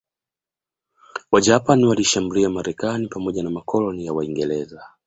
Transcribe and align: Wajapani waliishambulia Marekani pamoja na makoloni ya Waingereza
Wajapani 1.31 1.85
waliishambulia 1.85 2.49
Marekani 2.49 3.07
pamoja 3.07 3.43
na 3.43 3.49
makoloni 3.49 4.05
ya 4.05 4.13
Waingereza 4.13 4.83